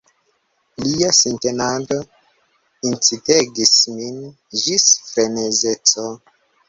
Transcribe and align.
Lia 0.83 1.09
sintenado 1.17 1.97
incitegis 2.93 3.75
min 3.99 4.19
ĝis 4.63 4.87
frenezeco. 5.11 6.09